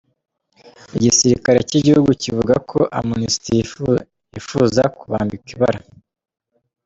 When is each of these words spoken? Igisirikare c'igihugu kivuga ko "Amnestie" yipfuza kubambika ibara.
Igisirikare 0.97 1.59
c'igihugu 1.69 2.11
kivuga 2.21 2.55
ko 2.69 2.79
"Amnestie" 2.99 3.65
yipfuza 4.35 4.83
kubambika 4.97 5.47
ibara. 5.55 5.79